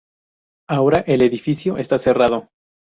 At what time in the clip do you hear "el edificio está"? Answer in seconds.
1.01-1.99